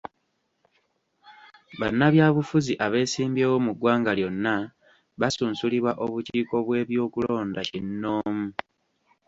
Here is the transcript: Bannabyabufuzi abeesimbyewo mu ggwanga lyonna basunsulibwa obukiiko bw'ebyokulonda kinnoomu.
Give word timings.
Bannabyabufuzi 1.79 2.73
abeesimbyewo 2.85 3.57
mu 3.65 3.71
ggwanga 3.75 4.11
lyonna 4.17 4.55
basunsulibwa 5.19 5.91
obukiiko 6.03 6.55
bw'ebyokulonda 6.65 7.61
kinnoomu. 7.69 8.47